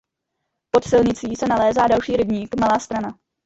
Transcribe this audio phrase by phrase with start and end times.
[0.73, 3.19] Pod silnicí se nalézá další rybník Malá strana.